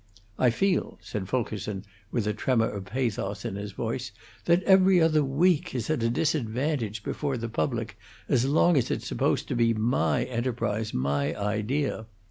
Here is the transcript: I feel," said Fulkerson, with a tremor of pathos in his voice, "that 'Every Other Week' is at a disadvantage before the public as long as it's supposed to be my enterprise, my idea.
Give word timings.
I 0.39 0.49
feel," 0.49 0.97
said 0.99 1.29
Fulkerson, 1.29 1.85
with 2.09 2.25
a 2.25 2.33
tremor 2.33 2.67
of 2.67 2.85
pathos 2.85 3.45
in 3.45 3.55
his 3.55 3.73
voice, 3.73 4.11
"that 4.45 4.63
'Every 4.63 4.99
Other 4.99 5.23
Week' 5.23 5.75
is 5.75 5.91
at 5.91 6.01
a 6.01 6.09
disadvantage 6.09 7.03
before 7.03 7.37
the 7.37 7.47
public 7.47 7.99
as 8.27 8.43
long 8.47 8.77
as 8.77 8.89
it's 8.89 9.05
supposed 9.05 9.47
to 9.49 9.55
be 9.55 9.75
my 9.75 10.23
enterprise, 10.23 10.91
my 10.91 11.35
idea. 11.39 12.07